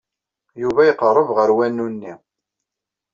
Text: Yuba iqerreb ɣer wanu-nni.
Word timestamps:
Yuba 0.61 0.81
iqerreb 0.91 1.29
ɣer 1.37 1.49
wanu-nni. 1.55 2.13